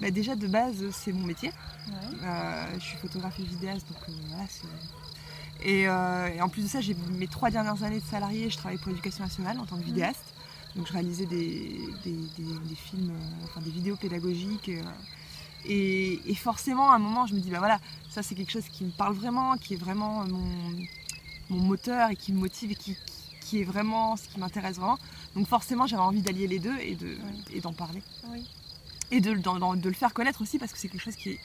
Bah, 0.00 0.10
déjà 0.10 0.36
de 0.36 0.46
base 0.46 0.84
c'est 0.90 1.12
mon 1.12 1.26
métier. 1.26 1.52
je 2.74 2.80
suis 2.80 2.96
photographe 2.98 3.38
et 3.40 3.44
vidéaste 3.44 3.86
donc 3.88 3.98
voilà 4.28 4.44
et, 5.64 5.82
et, 5.82 6.42
en 6.42 6.48
plus 6.48 6.62
de 6.62 6.68
ça 6.68 6.80
j'ai 6.80 6.94
mes 7.12 7.28
trois 7.28 7.50
dernières 7.50 7.82
années 7.82 8.00
de 8.00 8.04
salarié, 8.04 8.50
je 8.50 8.56
travaille 8.56 8.78
pour 8.78 8.88
l'éducation 8.88 9.24
nationale 9.24 9.58
en 9.58 9.64
tant 9.64 9.76
que 9.76 9.82
mmh. 9.82 9.86
vidéaste. 9.86 10.34
Donc 10.76 10.86
je 10.86 10.92
réalisais 10.92 11.26
des, 11.26 11.80
films, 12.76 13.10
euh, 13.10 13.44
enfin 13.44 13.60
des 13.62 13.70
vidéos 13.70 13.96
pédagogiques. 13.96 14.68
Euh, 14.68 14.82
et, 15.68 16.34
forcément, 16.34 16.92
à 16.92 16.96
un 16.96 16.98
moment, 16.98 17.26
je 17.26 17.34
me 17.34 17.40
dis, 17.40 17.50
bah 17.50 17.58
voilà, 17.58 17.80
ça 18.10 18.22
c'est 18.22 18.34
quelque 18.34 18.52
chose 18.52 18.68
qui 18.68 18.84
me 18.84 18.90
parle 18.90 19.14
vraiment, 19.14 19.56
qui 19.56 19.74
est 19.74 19.78
vraiment 19.78 20.24
mon, 21.48 21.58
moteur 21.58 22.10
et 22.10 22.16
qui 22.16 22.32
me 22.32 22.38
motive 22.38 22.72
et 22.72 22.76
qui, 22.76 23.60
est 23.60 23.64
vraiment 23.64 24.16
ce 24.16 24.28
qui 24.28 24.38
m'intéresse 24.38 24.76
vraiment. 24.76 24.98
Donc 25.34 25.48
forcément, 25.48 25.86
j'avais 25.86 26.02
envie 26.02 26.20
d'allier 26.20 26.46
les 26.46 26.58
deux 26.58 26.76
et, 26.78 26.94
de, 26.94 27.16
d'en 27.60 27.72
parler. 27.72 28.02
Et 29.10 29.20
de, 29.20 29.34
de, 29.34 29.88
le 29.88 29.94
faire 29.94 30.12
connaître 30.12 30.42
aussi 30.42 30.58
parce 30.58 30.72
que 30.72 30.78
c'est 30.78 30.88
quelque 30.88 31.02
chose 31.02 31.16
qui 31.16 31.38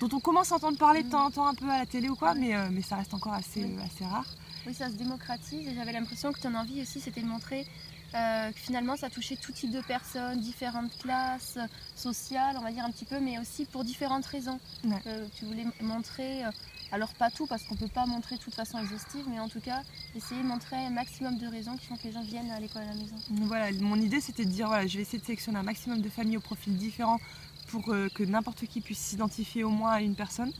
dont 0.00 0.08
on 0.12 0.20
commence 0.20 0.52
à 0.52 0.56
entendre 0.56 0.78
parler 0.78 1.02
de 1.02 1.10
temps 1.10 1.26
en 1.26 1.30
temps 1.30 1.46
un 1.46 1.54
peu 1.54 1.68
à 1.70 1.78
la 1.78 1.86
télé 1.86 2.08
ou 2.08 2.16
quoi, 2.16 2.34
mais, 2.34 2.56
euh, 2.56 2.68
mais 2.72 2.80
ça 2.80 2.96
reste 2.96 3.12
encore 3.12 3.34
assez, 3.34 3.76
assez 3.84 4.04
rare. 4.04 4.26
Oui, 4.66 4.74
ça 4.74 4.88
se 4.88 4.94
démocratise 4.94 5.68
et 5.68 5.74
j'avais 5.74 5.92
l'impression 5.92 6.32
que 6.32 6.40
ton 6.40 6.54
envie 6.54 6.80
aussi 6.82 7.00
c'était 7.00 7.20
de 7.20 7.26
montrer 7.26 7.66
euh, 8.14 8.50
finalement 8.54 8.96
ça 8.96 9.10
touchait 9.10 9.36
tout 9.36 9.52
type 9.52 9.72
de 9.72 9.80
personnes, 9.80 10.40
différentes 10.40 10.96
classes 10.98 11.58
sociales, 11.96 12.56
on 12.58 12.62
va 12.62 12.72
dire 12.72 12.84
un 12.84 12.90
petit 12.90 13.04
peu, 13.04 13.20
mais 13.20 13.38
aussi 13.38 13.64
pour 13.66 13.84
différentes 13.84 14.26
raisons. 14.26 14.58
Euh, 15.06 15.26
tu 15.36 15.44
voulais 15.44 15.66
montrer, 15.80 16.44
euh, 16.44 16.50
alors 16.96 17.12
pas 17.12 17.30
tout 17.30 17.46
parce 17.46 17.62
qu'on 17.64 17.74
ne 17.74 17.80
peut 17.80 17.88
pas 17.88 18.06
montrer 18.06 18.36
de 18.36 18.40
toute 18.40 18.54
façon 18.54 18.78
exhaustive, 18.78 19.24
mais 19.28 19.38
en 19.38 19.48
tout 19.48 19.60
cas 19.60 19.82
essayer 20.16 20.42
de 20.42 20.46
montrer 20.46 20.76
un 20.76 20.90
maximum 20.90 21.36
de 21.36 21.46
raisons 21.46 21.76
qui 21.76 21.86
font 21.86 21.96
que 21.96 22.04
les 22.04 22.12
gens 22.12 22.22
viennent 22.22 22.50
à 22.50 22.58
l'école 22.58 22.82
à 22.82 22.86
la 22.86 22.94
maison. 22.94 23.16
Voilà, 23.30 23.70
mon 23.80 23.96
idée 23.96 24.20
c'était 24.22 24.46
de 24.46 24.50
dire 24.50 24.68
voilà, 24.68 24.86
je 24.86 24.96
vais 24.96 25.02
essayer 25.02 25.18
de 25.18 25.24
sélectionner 25.24 25.58
un 25.58 25.62
maximum 25.62 26.00
de 26.00 26.08
familles 26.08 26.38
au 26.38 26.40
profil 26.40 26.74
différents 26.74 27.20
pour 27.68 27.84
que 27.84 28.22
n'importe 28.22 28.64
qui 28.66 28.80
puisse 28.80 28.98
s'identifier 28.98 29.62
au 29.62 29.70
moins 29.70 29.92
à 29.92 30.00
une 30.00 30.14
personne, 30.14 30.52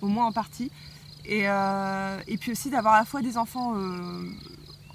au 0.00 0.08
moins 0.08 0.26
en 0.26 0.32
partie. 0.32 0.70
Et, 1.26 1.42
et 1.42 2.36
puis 2.38 2.52
aussi 2.52 2.70
d'avoir 2.70 2.94
à 2.94 2.98
la 3.00 3.04
fois 3.04 3.20
des 3.20 3.36
enfants 3.36 3.74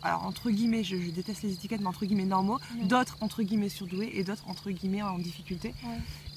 alors 0.01 0.23
entre 0.25 0.49
guillemets, 0.49 0.83
je, 0.83 0.95
déteste 0.95 1.43
les 1.43 1.53
étiquettes, 1.53 1.81
mais 1.81 1.87
entre 1.87 2.05
guillemets 2.05 2.25
normaux, 2.25 2.59
d'autres 2.83 3.17
entre 3.21 3.43
guillemets 3.43 3.69
surdoués 3.69 4.11
et 4.13 4.23
d'autres 4.23 4.47
entre 4.47 4.71
guillemets 4.71 5.01
en 5.01 5.19
difficulté. 5.19 5.73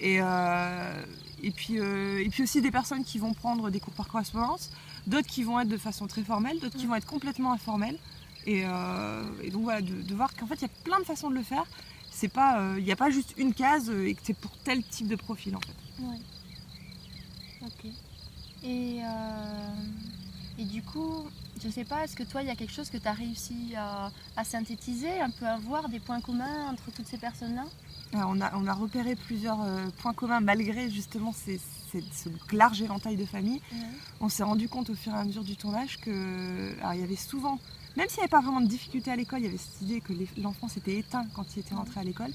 Et, 0.00 0.19
euh, 0.21 1.04
et, 1.42 1.50
puis, 1.50 1.78
euh, 1.78 2.25
et 2.25 2.28
puis 2.28 2.42
aussi 2.42 2.61
des 2.61 2.71
personnes 2.71 3.04
qui 3.04 3.19
vont 3.19 3.35
prendre 3.35 3.71
des 3.71 3.81
cours 3.81 3.95
par 3.95 4.09
correspondance, 4.09 4.71
d'autres 5.07 5.28
qui 5.28 5.42
vont 5.42 5.61
être 5.61 5.69
de 5.69 5.78
façon 5.78 6.07
très 6.07 6.23
formelle, 6.23 6.59
d'autres 6.59 6.76
qui 6.76 6.87
vont 6.87 6.97
être 6.97 7.07
complètement 7.07 7.52
informelles. 7.52 7.99
Et, 8.47 8.64
euh, 8.66 9.23
donc 9.50 9.62
voilà, 9.62 9.81
de, 9.81 10.14
voir 10.14 10.35
qu'en 10.35 10.47
fait 10.47 10.57
il 10.57 10.62
y 10.62 10.64
a 10.64 10.83
plein 10.85 10.99
de 10.99 11.04
façons 11.04 11.31
de 11.31 11.35
le 11.35 11.42
faire. 11.42 11.64
C'est 12.11 12.28
pas, 12.28 12.75
il 12.76 12.85
n'y 12.85 12.92
a 12.92 12.97
pas 12.97 13.11
juste 13.11 13.35
une 13.38 13.54
case 13.54 13.90
et 13.90 14.14
que 14.14 14.21
c'est 14.23 14.37
pour 14.37 14.50
tel 14.64 14.83
type 14.83 15.09
de 15.09 15.16
profil 15.16 15.57
en 15.57 15.61
fait. 15.61 16.02
Ouais. 16.02 16.19
Ok. 17.62 17.90
Et 18.64 19.00
et 20.59 20.64
du 20.64 20.83
coup, 20.83 21.25
je 21.62 21.69
ne 21.69 21.73
sais 21.73 21.85
pas, 21.85 22.02
est-ce 22.02 22.16
que 22.16 22.25
toi, 22.25 22.42
il 22.42 22.49
y 22.49 22.50
a 22.50 22.57
quelque 22.57 22.73
chose 22.73 22.90
que 22.90 22.97
tu 22.97 23.07
as 23.07 23.12
réussi 23.12 23.75
à, 23.76 24.45
synthétiser, 24.45 25.21
un 25.21 25.31
peu 25.31 25.47
à 25.47 25.59
voir 25.59 25.88
des 25.88 26.00
points 26.00 26.21
communs 26.21 26.69
entre 26.69 26.90
toutes 26.90 27.07
ces 27.07 27.19
personnes-là? 27.19 27.64
On 28.14 28.40
a, 28.40 28.52
on 28.57 28.66
a, 28.66 28.75
repéré 28.75 29.14
plusieurs 29.14 29.62
euh, 29.62 29.87
points 29.99 30.12
communs 30.12 30.40
malgré 30.40 30.90
justement 30.90 31.33
ces, 31.33 31.61
ce 31.92 32.28
large 32.54 32.83
éventail 32.83 33.16
de 33.16 33.25
familles. 33.25 33.62
On 34.21 34.28
s'est 34.28 34.42
rendu 34.42 34.69
compte 34.69 34.90
au 34.90 34.95
fur 34.95 35.12
et 35.12 35.16
à 35.16 35.25
mesure 35.25 35.45
du 35.45 35.57
tournage 35.57 35.99
que 35.99 36.75
il 36.95 37.00
y 37.00 37.02
avait 37.02 37.16
souvent, 37.16 37.59
même 37.97 38.09
s'il 38.09 38.19
n'y 38.19 38.25
avait 38.25 38.28
pas 38.28 38.40
vraiment 38.40 38.61
de 38.61 38.66
difficultés 38.66 39.11
à 39.11 39.16
l'école, 39.16 39.40
il 39.40 39.45
y 39.45 39.49
avait 39.49 39.57
cette 39.57 39.81
idée 39.83 40.00
que 40.00 40.12
l'enfant 40.40 40.69
s'était 40.69 40.99
éteint 40.99 41.26
quand 41.35 41.45
il 41.54 41.61
était 41.61 41.75
rentré 41.75 42.00
à 42.00 42.04
l'école. 42.04 42.33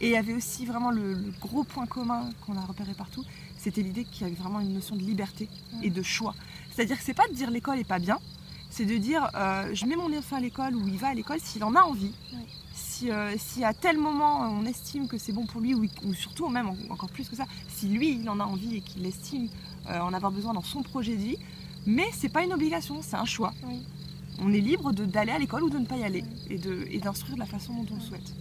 Et 0.00 0.06
il 0.06 0.12
y 0.12 0.16
avait 0.16 0.32
aussi 0.32 0.64
vraiment 0.64 0.90
le, 0.90 1.16
gros 1.40 1.64
point 1.64 1.86
commun 1.86 2.30
qu'on 2.46 2.56
a 2.56 2.64
repéré 2.64 2.94
partout, 2.94 3.24
c'était 3.58 3.82
l'idée 3.82 4.04
qu'il 4.04 4.22
y 4.22 4.30
avait 4.30 4.40
vraiment 4.40 4.60
une 4.60 4.72
notion 4.72 4.96
de 4.96 5.02
liberté 5.02 5.48
et 5.82 5.90
de 5.90 6.02
choix. 6.02 6.34
C'est-à-dire 6.70 6.96
que 6.96 7.04
c'est 7.04 7.12
pas 7.12 7.28
de 7.28 7.34
dire 7.34 7.50
l'école 7.50 7.78
est 7.78 7.84
pas 7.84 7.98
bien, 7.98 8.18
c'est 8.70 8.84
de 8.86 8.96
dire 8.96 9.28
euh, 9.34 9.70
je 9.74 9.84
mets 9.86 9.96
mon 9.96 10.16
enfant 10.16 10.36
à 10.36 10.40
l'école 10.40 10.74
ou 10.76 10.86
il 10.88 10.96
va 10.96 11.08
à 11.08 11.14
l'école 11.14 11.40
s'il 11.40 11.62
en 11.64 11.74
a 11.74 11.80
envie. 11.82 12.12
Oui. 12.32 12.38
Si, 12.72 13.10
euh, 13.10 13.34
si 13.38 13.64
à 13.64 13.72
tel 13.74 13.98
moment 13.98 14.40
on 14.40 14.64
estime 14.66 15.08
que 15.08 15.18
c'est 15.18 15.32
bon 15.32 15.46
pour 15.46 15.60
lui, 15.60 15.74
ou, 15.74 15.84
ou 16.04 16.14
surtout 16.14 16.48
même 16.48 16.68
en- 16.68 16.92
encore 16.92 17.10
plus 17.10 17.28
que 17.28 17.36
ça, 17.36 17.44
si 17.68 17.88
lui 17.88 18.18
il 18.20 18.28
en 18.28 18.40
a 18.40 18.44
envie 18.44 18.76
et 18.76 18.80
qu'il 18.80 19.04
estime 19.06 19.48
euh, 19.88 20.00
en 20.00 20.12
avoir 20.12 20.30
besoin 20.32 20.52
dans 20.54 20.62
son 20.62 20.82
projet 20.82 21.16
de 21.16 21.22
vie, 21.22 21.36
mais 21.86 22.06
c'est 22.12 22.28
pas 22.28 22.44
une 22.44 22.52
obligation, 22.52 23.00
c'est 23.02 23.16
un 23.16 23.24
choix. 23.24 23.52
Oui. 23.66 23.80
On 24.42 24.52
est 24.52 24.60
libre 24.60 24.92
de- 24.92 25.04
d'aller 25.06 25.32
à 25.32 25.38
l'école 25.38 25.62
ou 25.64 25.70
de 25.70 25.78
ne 25.78 25.86
pas 25.86 25.96
y 25.96 26.04
aller 26.04 26.24
et 26.48 26.58
de- 26.58 26.86
et 26.90 26.98
d'instruire 26.98 27.34
de 27.36 27.40
la 27.40 27.46
façon 27.46 27.72
dont 27.74 27.86
on 27.92 27.94
le 27.96 28.00
souhaite. 28.00 28.34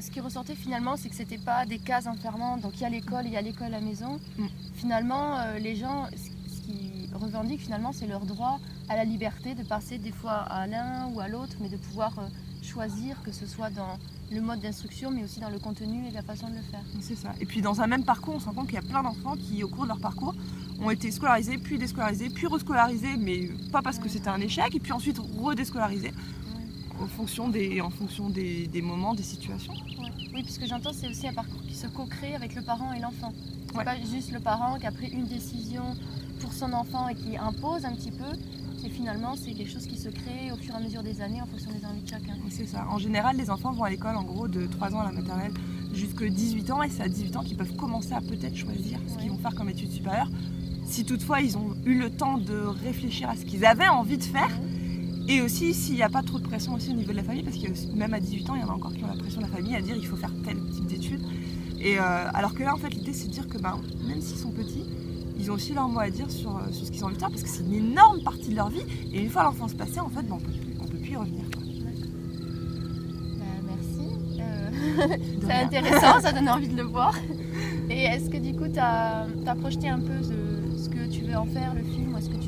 Ce 0.00 0.10
qui 0.10 0.20
ressortait 0.20 0.56
finalement, 0.56 0.96
c'est 0.96 1.08
que 1.08 1.14
c'était 1.14 1.38
pas 1.38 1.64
des 1.64 1.78
cases 1.78 2.06
enfermantes. 2.06 2.60
Donc 2.62 2.72
il 2.76 2.80
y 2.82 2.84
a 2.84 2.88
l'école, 2.90 3.26
il 3.26 3.32
y 3.32 3.36
a 3.36 3.42
l'école 3.42 3.68
à 3.68 3.70
la 3.70 3.80
maison. 3.80 4.18
Mm. 4.36 4.46
Finalement, 4.74 5.38
euh, 5.38 5.58
les 5.58 5.76
gens, 5.76 6.06
ce 6.12 6.28
ce 6.54 6.60
qu'ils 6.62 7.08
revendiquent 7.14 7.60
finalement, 7.62 7.92
c'est 7.92 8.06
leur 8.06 8.26
droit 8.26 8.58
à 8.88 8.96
la 8.96 9.04
liberté 9.04 9.54
de 9.54 9.62
passer 9.62 9.98
des 9.98 10.12
fois 10.12 10.32
à 10.32 10.66
l'un 10.66 11.08
ou 11.08 11.20
à 11.20 11.28
l'autre, 11.28 11.54
mais 11.60 11.68
de 11.68 11.76
pouvoir 11.76 12.18
euh, 12.18 12.28
choisir, 12.62 13.22
que 13.22 13.32
ce 13.32 13.46
soit 13.46 13.70
dans 13.70 13.98
le 14.30 14.40
mode 14.40 14.60
d'instruction, 14.60 15.10
mais 15.10 15.24
aussi 15.24 15.40
dans 15.40 15.50
le 15.50 15.58
contenu 15.58 16.06
et 16.06 16.10
la 16.10 16.22
façon 16.22 16.48
de 16.48 16.56
le 16.56 16.62
faire. 16.62 16.82
C'est 17.00 17.16
ça. 17.16 17.34
Et 17.40 17.46
puis 17.46 17.62
dans 17.62 17.80
un 17.80 17.86
même 17.86 18.04
parcours, 18.04 18.34
on 18.36 18.40
se 18.40 18.46
rend 18.46 18.52
compte 18.52 18.66
qu'il 18.66 18.76
y 18.76 18.78
a 18.78 18.82
plein 18.82 19.02
d'enfants 19.02 19.36
qui, 19.36 19.62
au 19.62 19.68
cours 19.68 19.84
de 19.84 19.88
leur 19.88 20.00
parcours, 20.00 20.34
ont 20.80 20.90
été 20.90 21.10
scolarisés, 21.10 21.58
puis 21.58 21.78
déscolarisés, 21.78 22.30
puis 22.30 22.46
rescolarisés, 22.46 23.16
mais 23.16 23.48
pas 23.72 23.82
parce 23.82 23.98
que 23.98 24.08
c'était 24.08 24.28
un 24.28 24.40
échec, 24.40 24.74
et 24.74 24.80
puis 24.80 24.92
ensuite 24.92 25.18
redéscolarisés 25.18 26.12
en 27.00 27.06
fonction 27.06 27.48
des, 27.48 27.80
en 27.80 27.90
fonction 27.90 28.28
des, 28.28 28.66
des 28.66 28.82
moments, 28.82 29.14
des 29.14 29.22
situations. 29.22 29.72
Ouais. 29.72 30.10
Oui, 30.34 30.42
puisque 30.42 30.66
j'entends, 30.66 30.92
c'est 30.92 31.08
aussi 31.08 31.28
un 31.28 31.32
parcours 31.32 31.62
qui 31.62 31.74
se 31.74 31.86
co-crée 31.86 32.34
avec 32.34 32.54
le 32.54 32.62
parent 32.62 32.92
et 32.92 33.00
l'enfant. 33.00 33.32
C'est 33.68 33.84
pas 33.84 33.96
juste 34.00 34.32
le 34.32 34.40
parent 34.40 34.78
qui 34.78 34.86
a 34.86 34.92
pris 34.92 35.08
une 35.08 35.26
décision 35.26 35.96
pour 36.40 36.52
son 36.52 36.72
enfant 36.72 37.08
et 37.08 37.14
qui 37.14 37.36
impose 37.36 37.84
un 37.84 37.94
petit 37.94 38.10
peu. 38.10 38.24
C'est 38.80 38.90
finalement 38.90 39.34
c'est 39.36 39.52
quelque 39.52 39.70
chose 39.70 39.86
qui 39.86 39.98
se 39.98 40.08
crée 40.08 40.52
au 40.52 40.56
fur 40.56 40.74
et 40.74 40.76
à 40.76 40.80
mesure 40.80 41.02
des 41.02 41.20
années 41.20 41.42
en 41.42 41.46
fonction 41.46 41.70
des 41.72 41.84
envies 41.84 42.02
de 42.02 42.08
chacun. 42.08 42.34
C'est 42.50 42.66
ça. 42.66 42.86
En 42.88 42.98
général, 42.98 43.36
les 43.36 43.50
enfants 43.50 43.72
vont 43.72 43.84
à 43.84 43.90
l'école 43.90 44.16
en 44.16 44.22
gros 44.22 44.46
de 44.46 44.66
3 44.66 44.94
ans 44.94 45.00
à 45.00 45.04
la 45.04 45.12
maternelle 45.12 45.52
jusqu'à 45.92 46.28
18 46.28 46.70
ans, 46.70 46.82
et 46.82 46.90
c'est 46.90 47.02
à 47.02 47.08
18 47.08 47.36
ans 47.36 47.42
qu'ils 47.42 47.56
peuvent 47.56 47.74
commencer 47.74 48.12
à 48.12 48.20
peut-être 48.20 48.54
choisir 48.54 48.98
ce 49.08 49.18
qu'ils 49.18 49.30
vont 49.30 49.38
faire 49.38 49.54
comme 49.54 49.68
études 49.68 49.90
supérieures. 49.90 50.30
Si 50.84 51.04
toutefois 51.04 51.40
ils 51.40 51.58
ont 51.58 51.74
eu 51.84 51.98
le 51.98 52.10
temps 52.10 52.38
de 52.38 52.54
réfléchir 52.56 53.28
à 53.28 53.36
ce 53.36 53.44
qu'ils 53.44 53.64
avaient 53.66 53.88
envie 53.88 54.18
de 54.18 54.24
faire, 54.24 54.50
Et 55.30 55.42
aussi 55.42 55.74
s'il 55.74 55.94
n'y 55.96 56.02
a 56.02 56.08
pas 56.08 56.22
trop 56.22 56.38
de 56.38 56.44
pression 56.44 56.72
aussi 56.72 56.90
au 56.90 56.94
niveau 56.94 57.12
de 57.12 57.16
la 57.18 57.22
famille, 57.22 57.42
parce 57.42 57.58
que 57.58 57.68
même 57.94 58.14
à 58.14 58.20
18 58.20 58.48
ans, 58.48 58.54
il 58.54 58.62
y 58.62 58.64
en 58.64 58.70
a 58.70 58.72
encore 58.72 58.94
qui 58.94 59.04
ont 59.04 59.08
la 59.08 59.16
pression 59.16 59.42
de 59.42 59.46
la 59.46 59.52
famille 59.52 59.76
à 59.76 59.82
dire 59.82 59.94
il 59.94 60.06
faut 60.06 60.16
faire 60.16 60.32
tel 60.42 60.56
type 60.70 60.86
d'études. 60.86 61.20
Et 61.80 61.98
euh, 61.98 62.30
alors 62.32 62.54
que 62.54 62.62
là, 62.62 62.74
en 62.74 62.78
fait, 62.78 62.94
l'idée 62.94 63.12
c'est 63.12 63.28
de 63.28 63.32
dire 63.32 63.46
que 63.46 63.58
ben, 63.58 63.78
même 64.06 64.22
s'ils 64.22 64.38
sont 64.38 64.50
petits, 64.50 64.84
ils 65.38 65.50
ont 65.50 65.54
aussi 65.54 65.72
leur 65.72 65.88
mot 65.88 66.00
à 66.00 66.10
dire 66.10 66.30
sur, 66.30 66.56
euh, 66.56 66.70
sur 66.72 66.86
ce 66.86 66.90
qu'ils 66.90 67.04
ont 67.04 67.06
envie 67.06 67.16
de 67.16 67.20
faire, 67.20 67.30
parce 67.30 67.42
que 67.42 67.48
c'est 67.48 67.62
une 67.62 67.74
énorme 67.74 68.20
partie 68.22 68.50
de 68.50 68.56
leur 68.56 68.70
vie. 68.70 68.82
Et 69.12 69.22
une 69.22 69.30
fois 69.30 69.44
l'enfance 69.44 69.74
passée, 69.74 70.00
en 70.00 70.08
fait, 70.08 70.22
ben, 70.22 70.34
on 70.34 70.38
peut 70.38 70.52
plus, 70.52 70.76
on 70.80 70.86
peut 70.86 70.98
plus 70.98 71.12
y 71.12 71.16
revenir. 71.16 71.44
quoi. 71.54 71.62
Bah, 73.38 73.44
merci. 73.66 74.40
Euh, 74.40 75.16
c'est 75.46 75.52
intéressant, 75.52 76.20
ça 76.20 76.32
donne 76.32 76.48
envie 76.48 76.68
de 76.68 76.76
le 76.76 76.82
voir. 76.82 77.14
Et 77.90 78.04
est-ce 78.04 78.28
que 78.28 78.36
du 78.36 78.54
coup, 78.54 78.68
tu 78.68 78.78
as, 78.78 79.26
projeté 79.60 79.88
un 79.88 80.00
peu 80.00 80.22
ce 80.22 80.88
que 80.88 81.06
tu 81.10 81.22
veux 81.22 81.36
en 81.36 81.46
faire, 81.46 81.74
le 81.74 81.82
film, 81.82 82.14
ou 82.14 82.18
est-ce 82.18 82.28
que 82.28 82.36
tu 82.36 82.47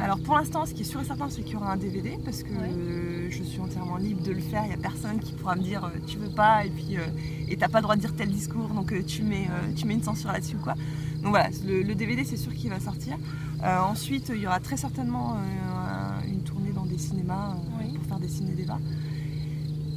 Alors 0.00 0.18
pour 0.20 0.34
l'instant, 0.36 0.66
ce 0.66 0.74
qui 0.74 0.82
est 0.82 0.84
sûr 0.84 1.00
et 1.00 1.04
certain, 1.04 1.28
c'est 1.30 1.42
qu'il 1.42 1.54
y 1.54 1.56
aura 1.56 1.72
un 1.72 1.76
DVD 1.76 2.18
parce 2.24 2.42
que 2.42 2.50
Ouais. 2.50 2.70
euh, 2.70 3.28
je 3.30 3.42
suis 3.42 3.60
entièrement 3.60 3.96
libre 3.96 4.22
de 4.22 4.32
le 4.32 4.40
faire. 4.40 4.62
Il 4.64 4.68
n'y 4.68 4.74
a 4.74 4.78
personne 4.78 5.18
qui 5.18 5.32
pourra 5.32 5.56
me 5.56 5.62
dire 5.62 5.84
euh, 5.84 5.90
tu 6.06 6.18
veux 6.18 6.28
pas 6.28 6.66
et 6.66 6.70
puis 6.70 6.96
euh, 6.98 7.06
et 7.48 7.56
t'as 7.56 7.68
pas 7.68 7.78
le 7.78 7.82
droit 7.84 7.96
de 7.96 8.00
dire 8.02 8.14
tel 8.14 8.28
discours 8.30 8.68
donc 8.68 8.92
tu 9.06 9.22
mets 9.22 9.48
tu 9.74 9.86
mets 9.86 9.94
une 9.94 10.02
censure 10.02 10.30
là-dessus 10.32 10.56
quoi. 10.56 10.74
Donc 11.22 11.30
voilà, 11.30 11.48
le, 11.66 11.82
le 11.82 11.94
DVD 11.94 12.24
c'est 12.24 12.36
sûr 12.36 12.52
qu'il 12.54 12.68
va 12.70 12.78
sortir. 12.78 13.16
Euh, 13.64 13.78
ensuite, 13.80 14.30
il 14.34 14.40
y 14.42 14.46
aura 14.46 14.60
très 14.60 14.76
certainement 14.76 15.36
euh, 15.36 16.20
un- 16.22 16.28
une 16.28 16.42
tournée 16.42 16.72
dans 16.72 16.84
des 16.84 16.98
cinémas 16.98 17.52
euh, 17.54 17.80
Oui. 17.82 17.94
pour 17.96 18.04
faire 18.06 18.20
des 18.20 18.28
ciné-débats. 18.28 18.78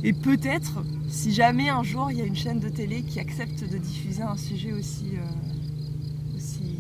Et 0.02 0.14
peut-être, 0.14 0.82
si 1.10 1.34
jamais 1.34 1.68
un 1.68 1.84
jour 1.84 2.10
il 2.10 2.18
y 2.20 2.22
a 2.22 2.26
une 2.26 2.38
chaîne 2.38 2.60
de 2.62 2.70
télé 2.70 3.02
qui 3.04 3.20
accepte 3.20 3.70
de 3.70 3.78
diffuser 3.78 4.24
un 4.24 4.38
sujet 4.38 4.72
aussi, 4.72 5.18
euh, 5.18 6.38
aussi 6.38 6.78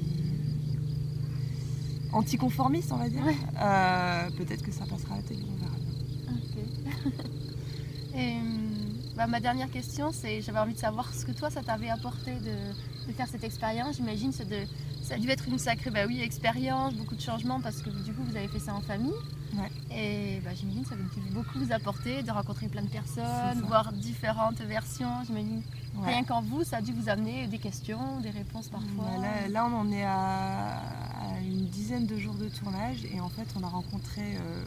anticonformiste, 2.13 2.91
on 2.91 2.97
va 2.97 3.09
dire, 3.09 3.23
Ouais. 3.25 3.35
euh, 3.61 4.29
peut-être 4.37 4.63
que 4.63 4.71
ça 4.71 4.85
passera 4.85 5.13
à 5.13 5.17
la 5.17 5.23
télé, 5.23 5.43
on 5.49 5.63
verra 5.63 5.77
bien. 5.77 6.35
Ok. 6.35 7.23
Et 8.15 8.33
hum, 8.37 8.69
bah, 9.15 9.27
ma 9.27 9.39
dernière 9.39 9.69
question, 9.69 10.11
c'est 10.11 10.41
j'avais 10.41 10.59
envie 10.59 10.73
de 10.73 10.79
savoir 10.79 11.13
ce 11.13 11.25
que 11.25 11.31
toi, 11.31 11.49
ça 11.49 11.61
t'avait 11.61 11.89
apporté 11.89 12.33
de, 12.35 13.07
de 13.07 13.13
faire 13.13 13.27
cette 13.27 13.43
expérience. 13.43 13.97
J'imagine 13.97 14.31
de 14.31 14.65
ça 15.03 15.15
a 15.15 15.17
dû 15.17 15.29
être 15.29 15.47
une 15.47 15.57
sacrée 15.57 15.89
bah 15.89 16.01
oui, 16.07 16.21
expérience, 16.21 16.93
beaucoup 16.93 17.15
de 17.15 17.21
changements 17.21 17.61
parce 17.61 17.81
que 17.81 17.89
du 17.89 18.13
coup 18.13 18.21
vous 18.23 18.35
avez 18.35 18.47
fait 18.47 18.59
ça 18.59 18.73
en 18.75 18.81
famille. 18.81 19.13
Ouais. 19.55 19.71
Et 19.95 20.39
bah, 20.41 20.51
j'imagine 20.53 20.83
que 20.83 20.89
ça 20.89 20.95
a 20.95 20.97
dû 20.97 21.31
beaucoup 21.31 21.57
vous 21.57 21.71
apporter 21.71 22.21
de 22.21 22.29
rencontrer 22.31 22.67
plein 22.67 22.83
de 22.83 22.89
personnes, 22.89 23.61
voir 23.67 23.91
différentes 23.93 24.59
versions. 24.61 25.23
J'imagine 25.25 25.61
Ouais. 25.97 26.11
rien 26.13 26.23
qu'en 26.23 26.41
vous, 26.43 26.63
ça 26.63 26.77
a 26.77 26.81
dû 26.81 26.93
vous 26.93 27.09
amener 27.09 27.47
des 27.47 27.57
questions, 27.57 28.19
des 28.21 28.29
réponses 28.29 28.67
parfois. 28.69 29.05
Ouais, 29.05 29.21
là, 29.21 29.47
là, 29.49 29.65
on 29.65 29.75
en 29.75 29.91
est 29.91 30.03
à, 30.05 30.77
dizaine 31.69 32.05
de 32.05 32.17
jours 32.17 32.35
de 32.35 32.49
tournage 32.49 33.05
et 33.05 33.19
en 33.19 33.29
fait, 33.29 33.47
on 33.55 33.63
a 33.63 33.67
rencontré 33.67 34.35
euh, 34.38 34.63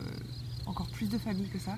encore 0.66 0.88
plus 0.88 1.08
de 1.08 1.18
familles 1.18 1.48
que 1.48 1.58
ça. 1.58 1.76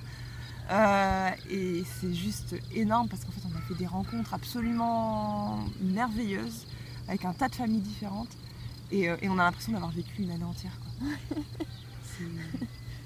Euh, 0.71 1.31
et 1.50 1.85
c'est 2.00 2.14
juste 2.14 2.54
énorme 2.75 3.09
parce 3.09 3.25
qu'en 3.25 3.33
fait, 3.33 3.43
on 3.52 3.57
a 3.59 3.61
fait 3.62 3.75
des 3.75 3.87
rencontres 3.87 4.33
absolument 4.35 5.59
merveilleuses 5.83 6.66
avec 7.09 7.25
un 7.25 7.33
tas 7.35 7.49
de 7.49 7.54
familles 7.54 7.81
différentes 7.83 8.31
et, 8.90 9.09
euh, 9.11 9.16
et 9.21 9.28
on 9.28 9.38
a 9.38 9.45
l'impression 9.45 9.73
d'avoir 9.73 9.90
vécu 9.90 10.23
une 10.23 10.31
année 10.31 10.45
entière. 10.45 10.78
quoi. 10.81 11.09
C'est- 12.04 12.25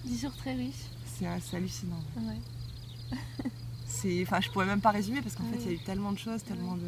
Dix 0.04 0.20
jours 0.20 0.36
très 0.36 0.54
riches. 0.54 0.86
C'est 1.18 1.26
hallucinant. 1.56 2.00
Ouais. 2.16 2.38
C'est, 3.90 4.22
enfin, 4.22 4.38
je 4.42 4.50
pourrais 4.50 4.66
même 4.66 4.82
pas 4.82 4.90
résumer 4.90 5.22
parce 5.22 5.34
qu'en 5.34 5.44
fait, 5.44 5.56
il 5.60 5.66
y 5.66 5.68
a 5.70 5.72
eu 5.72 5.78
tellement 5.78 6.12
de 6.12 6.18
choses, 6.18 6.44
tellement 6.44 6.76
de. 6.76 6.86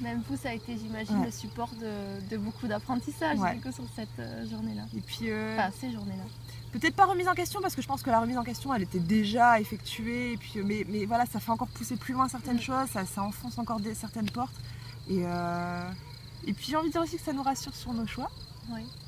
Même 0.00 0.20
vous, 0.28 0.36
ça 0.36 0.50
a 0.50 0.52
été, 0.52 0.76
j'imagine, 0.76 1.18
Ouais. 1.20 1.26
le 1.26 1.30
support 1.30 1.70
de, 1.80 2.28
de 2.28 2.36
beaucoup 2.36 2.66
d'apprentissage 2.66 3.38
Ouais. 3.38 3.54
du 3.54 3.60
coup, 3.60 3.70
sur 3.70 3.84
cette 3.94 4.08
euh, 4.18 4.48
journée-là. 4.50 4.82
Et 4.96 5.00
puis, 5.00 5.30
euh, 5.30 5.56
Enfin, 5.56 5.70
ces 5.80 5.92
journées-là. 5.92 6.24
Peut-être 6.72 6.96
pas 6.96 7.06
remise 7.06 7.28
en 7.28 7.34
question 7.34 7.60
parce 7.60 7.74
que 7.76 7.82
je 7.82 7.86
pense 7.88 8.02
que 8.02 8.10
la 8.10 8.20
remise 8.20 8.36
en 8.38 8.44
question 8.44 8.72
elle 8.74 8.82
était 8.82 9.00
déjà 9.00 9.60
effectuée 9.60 10.32
et 10.32 10.36
puis 10.36 10.52
euh, 10.56 10.62
mais, 10.64 10.86
mais 10.88 11.04
voilà 11.04 11.26
ça 11.26 11.40
fait 11.40 11.50
encore 11.50 11.66
pousser 11.66 11.96
plus 11.96 12.14
loin 12.14 12.28
certaines 12.28 12.58
Mm. 12.58 12.60
choses, 12.62 12.88
ça, 12.92 13.04
ça 13.06 13.22
enfonce 13.24 13.58
encore 13.58 13.80
des, 13.80 13.92
certaines 13.94 14.30
portes 14.30 14.54
et, 15.08 15.22
euh, 15.24 15.90
et 16.46 16.52
puis 16.52 16.66
j'ai 16.68 16.76
envie 16.76 16.86
de 16.86 16.92
dire 16.92 17.02
aussi 17.02 17.16
que 17.16 17.22
ça 17.24 17.32
nous 17.32 17.42
rassure 17.42 17.74
sur 17.74 17.92
nos 17.92 18.06
choix 18.06 18.30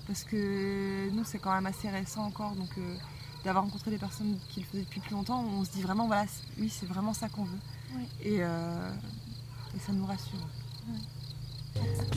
parce 0.09 0.25
que 0.25 1.09
nous 1.13 1.23
c'est 1.25 1.39
quand 1.39 1.55
même 1.55 1.67
assez 1.67 1.89
récent 1.89 2.25
encore 2.25 2.57
donc 2.57 2.71
euh, 2.79 2.97
d'avoir 3.45 3.65
rencontré 3.65 3.91
des 3.91 3.99
personnes 3.99 4.37
qui 4.51 4.61
le 4.61 4.67
faisaient 4.67 4.83
depuis 4.85 5.01
plus 5.01 5.13
longtemps 5.15 5.45
on 5.59 5.65
se 5.65 5.71
dit 5.71 5.83
vraiment 5.83 6.07
voilà 6.07 6.25
oui 6.59 6.69
c'est 6.75 6.87
vraiment 6.87 7.13
ça 7.15 7.29
qu'on 7.29 7.45
veut 7.45 7.59
Oui. 7.97 8.05
et, 8.23 8.39
euh, 8.41 8.91
et 9.77 9.79
ça 9.81 9.93
nous 9.93 10.07
rassure. 10.07 10.39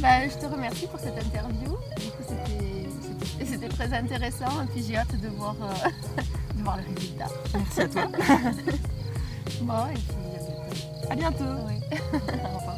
Bah, 0.01 0.27
je 0.27 0.36
te 0.38 0.46
remercie 0.46 0.86
pour 0.88 1.00
cette 1.00 1.17
interview. 1.24 1.77
Du 1.98 2.12
coup, 2.12 2.24
c'était- 3.46 3.70
très 3.70 3.94
intéressant 3.94 4.62
et 4.63 4.65
puis 4.67 4.84
j'ai 4.84 4.98
hâte 4.98 5.20
de 5.20 5.27
voir, 5.29 5.55
euh, 5.62 5.89
de 6.58 6.63
voir 6.63 6.77
le 6.77 6.84
résultat. 6.94 7.27
Merci 7.53 7.82
à 7.82 7.88
toi, 7.88 8.08
Bon, 9.62 9.88
et 9.88 9.94
puis 9.94 11.10
à 11.10 11.15
bientôt. 11.15 11.44
à 11.44 11.46
bientôt. 11.46 11.46
Oui. 11.67 11.79
Au 12.44 12.58
revoir. 12.58 12.77